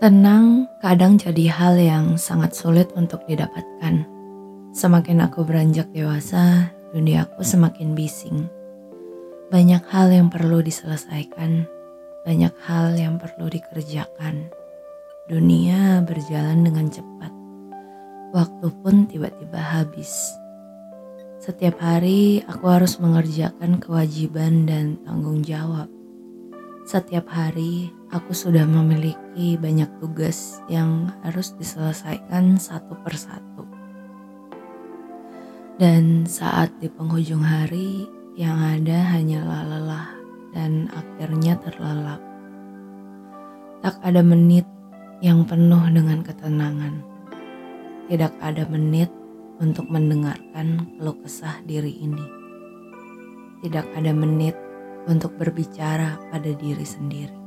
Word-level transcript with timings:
Tenang 0.00 0.64
kadang 0.80 1.20
jadi 1.20 1.52
hal 1.52 1.76
yang 1.76 2.16
sangat 2.16 2.56
sulit 2.56 2.88
untuk 2.96 3.20
didapatkan. 3.28 4.00
Semakin 4.72 5.20
aku 5.28 5.44
beranjak 5.44 5.92
dewasa, 5.92 6.72
duniaku 6.96 7.44
semakin 7.44 7.92
bising. 7.92 8.48
Banyak 9.52 9.84
hal 9.92 10.08
yang 10.08 10.32
perlu 10.32 10.64
diselesaikan, 10.64 11.68
banyak 12.24 12.54
hal 12.64 12.96
yang 12.96 13.20
perlu 13.20 13.52
dikerjakan. 13.52 14.48
Dunia 15.28 16.00
berjalan 16.08 16.64
dengan 16.64 16.88
cepat. 16.88 17.32
Waktu 18.32 18.72
pun 18.80 19.04
tiba-tiba 19.04 19.60
habis. 19.60 20.32
Setiap 21.44 21.76
hari 21.76 22.40
aku 22.48 22.72
harus 22.72 22.96
mengerjakan 22.96 23.76
kewajiban 23.76 24.64
dan 24.64 24.96
tanggung 25.04 25.44
jawab. 25.44 25.99
Setiap 26.90 27.30
hari 27.30 27.86
aku 28.10 28.34
sudah 28.34 28.66
memiliki 28.66 29.54
banyak 29.54 29.86
tugas 30.02 30.58
yang 30.66 31.06
harus 31.22 31.54
diselesaikan 31.54 32.58
satu 32.58 32.98
persatu. 33.06 33.62
Dan 35.78 36.26
saat 36.26 36.74
di 36.82 36.90
penghujung 36.90 37.46
hari, 37.46 38.10
yang 38.34 38.58
ada 38.58 39.06
hanyalah 39.06 39.70
lelah 39.70 40.08
dan 40.50 40.90
akhirnya 40.90 41.62
terlelap. 41.62 42.18
Tak 43.86 44.02
ada 44.02 44.26
menit 44.26 44.66
yang 45.22 45.46
penuh 45.46 45.86
dengan 45.94 46.26
ketenangan. 46.26 47.06
Tidak 48.10 48.34
ada 48.42 48.66
menit 48.66 49.14
untuk 49.62 49.86
mendengarkan 49.86 50.90
keluh 50.98 51.14
kesah 51.22 51.54
diri 51.62 52.02
ini. 52.02 52.26
Tidak 53.62 53.94
ada 53.94 54.10
menit 54.10 54.58
untuk 55.08 55.36
berbicara 55.38 56.20
pada 56.28 56.50
diri 56.52 56.84
sendiri 56.84 57.40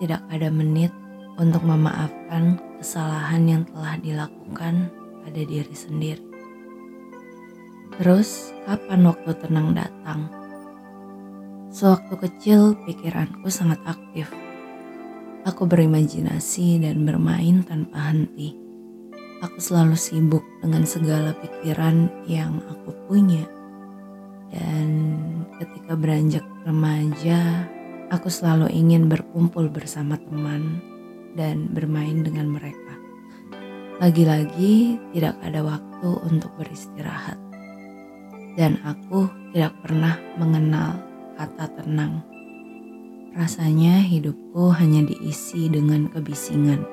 tidak 0.00 0.24
ada 0.32 0.48
menit 0.48 0.90
untuk 1.36 1.60
memaafkan 1.62 2.56
kesalahan 2.80 3.44
yang 3.44 3.62
telah 3.68 4.00
dilakukan 4.00 4.88
pada 5.20 5.40
diri 5.44 5.76
sendiri. 5.76 6.24
Terus, 8.00 8.56
kapan 8.64 9.04
waktu 9.04 9.36
tenang 9.44 9.76
datang? 9.76 10.32
Sewaktu 11.68 12.16
kecil, 12.16 12.60
pikiranku 12.88 13.52
sangat 13.52 13.76
aktif. 13.84 14.32
Aku 15.44 15.68
berimajinasi 15.68 16.80
dan 16.80 17.04
bermain 17.04 17.60
tanpa 17.60 18.10
henti. 18.10 18.56
Aku 19.44 19.60
selalu 19.60 19.96
sibuk 19.96 20.44
dengan 20.64 20.84
segala 20.88 21.36
pikiran 21.36 22.08
yang 22.24 22.60
aku 22.72 22.92
punya. 23.04 23.44
Dan 24.48 25.19
ketika 25.90 26.06
beranjak 26.06 26.46
remaja, 26.62 27.66
Aku 28.14 28.26
selalu 28.26 28.70
ingin 28.74 29.10
berkumpul 29.10 29.70
bersama 29.70 30.14
teman 30.18 30.82
dan 31.34 31.70
bermain 31.70 32.22
dengan 32.26 32.46
mereka. 32.46 32.94
Lagi-lagi 34.02 34.98
tidak 35.14 35.34
ada 35.42 35.62
waktu 35.66 36.10
untuk 36.30 36.50
beristirahat. 36.58 37.38
Dan 38.54 38.78
aku 38.86 39.30
tidak 39.50 39.78
pernah 39.82 40.14
mengenal 40.38 40.98
kata 41.38 41.70
tenang. 41.78 42.22
Rasanya 43.34 44.02
hidupku 44.02 44.70
hanya 44.74 45.06
diisi 45.06 45.70
dengan 45.70 46.06
kebisingan. 46.10 46.86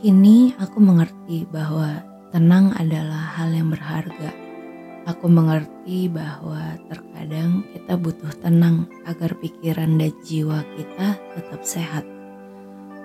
Kini 0.00 0.56
aku 0.60 0.80
mengerti 0.80 1.44
bahwa 1.48 2.04
tenang 2.32 2.72
adalah 2.76 3.36
hal 3.36 3.52
yang 3.52 3.72
berharga 3.72 4.47
Aku 5.06 5.30
mengerti 5.30 6.10
bahwa 6.10 6.74
terkadang 6.90 7.62
kita 7.70 7.94
butuh 7.94 8.32
tenang 8.42 8.90
agar 9.06 9.36
pikiran 9.38 10.00
dan 10.00 10.12
jiwa 10.26 10.66
kita 10.74 11.14
tetap 11.38 11.60
sehat. 11.62 12.04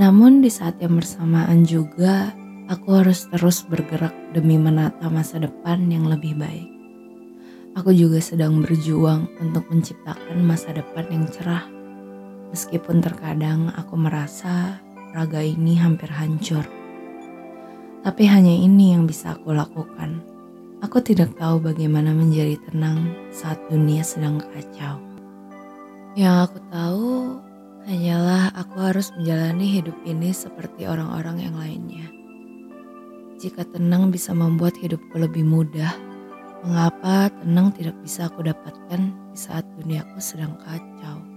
Namun 0.00 0.42
di 0.42 0.50
saat 0.50 0.80
yang 0.82 0.98
bersamaan 0.98 1.62
juga 1.62 2.34
aku 2.66 2.98
harus 2.98 3.28
terus 3.30 3.62
bergerak 3.62 4.14
demi 4.34 4.58
menata 4.58 5.06
masa 5.12 5.38
depan 5.38 5.86
yang 5.86 6.08
lebih 6.08 6.34
baik. 6.34 6.66
Aku 7.78 7.90
juga 7.90 8.22
sedang 8.22 8.62
berjuang 8.62 9.30
untuk 9.42 9.66
menciptakan 9.70 10.42
masa 10.42 10.74
depan 10.74 11.06
yang 11.10 11.26
cerah. 11.30 11.66
Meskipun 12.54 13.02
terkadang 13.02 13.70
aku 13.74 13.98
merasa 13.98 14.78
raga 15.14 15.42
ini 15.42 15.78
hampir 15.78 16.10
hancur. 16.10 16.66
Tapi 18.02 18.22
hanya 18.30 18.54
ini 18.54 18.94
yang 18.94 19.06
bisa 19.06 19.34
aku 19.34 19.54
lakukan 19.54 20.33
Aku 20.84 21.00
tidak 21.00 21.32
tahu 21.40 21.64
bagaimana 21.64 22.12
menjadi 22.12 22.60
tenang 22.68 23.08
saat 23.32 23.56
dunia 23.72 24.04
sedang 24.04 24.36
kacau. 24.36 25.00
Yang 26.12 26.36
aku 26.44 26.58
tahu 26.68 27.12
hanyalah 27.88 28.52
aku 28.52 28.92
harus 28.92 29.08
menjalani 29.16 29.80
hidup 29.80 29.96
ini 30.04 30.28
seperti 30.36 30.84
orang-orang 30.84 31.40
yang 31.40 31.56
lainnya. 31.56 32.04
Jika 33.40 33.64
tenang 33.72 34.12
bisa 34.12 34.36
membuat 34.36 34.76
hidupku 34.76 35.16
lebih 35.16 35.48
mudah, 35.48 35.88
mengapa 36.68 37.32
tenang 37.40 37.72
tidak 37.72 37.96
bisa 38.04 38.28
aku 38.28 38.44
dapatkan 38.44 39.08
di 39.32 39.38
saat 39.40 39.64
duniaku 39.80 40.20
sedang 40.20 40.52
kacau? 40.68 41.33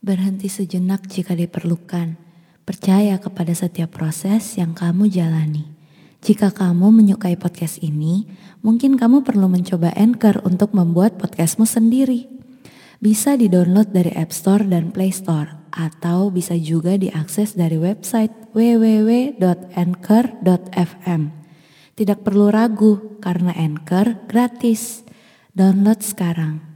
Berhenti 0.00 0.48
sejenak 0.48 1.04
jika 1.12 1.36
diperlukan. 1.36 2.16
Percaya 2.64 3.20
kepada 3.20 3.52
setiap 3.52 4.00
proses 4.00 4.56
yang 4.56 4.72
kamu 4.72 5.12
jalani. 5.12 5.68
Jika 6.24 6.56
kamu 6.56 6.88
menyukai 6.88 7.36
podcast 7.36 7.84
ini, 7.84 8.24
mungkin 8.64 8.96
kamu 8.96 9.20
perlu 9.28 9.52
mencoba 9.52 9.92
Anchor 9.92 10.40
untuk 10.48 10.72
membuat 10.72 11.20
podcastmu 11.20 11.68
sendiri. 11.68 12.32
Bisa 12.96 13.36
di-download 13.36 13.92
dari 13.92 14.16
App 14.16 14.32
Store 14.32 14.64
dan 14.64 14.88
Play 14.88 15.12
Store, 15.12 15.68
atau 15.68 16.32
bisa 16.32 16.56
juga 16.56 16.96
diakses 16.96 17.52
dari 17.52 17.76
website 17.76 18.32
www.anchor.fm. 18.56 19.40
Tidak 21.92 22.24
perlu 22.24 22.48
ragu, 22.48 23.20
karena 23.20 23.52
Anchor 23.52 24.16
gratis. 24.24 25.04
Download 25.52 26.00
sekarang. 26.00 26.69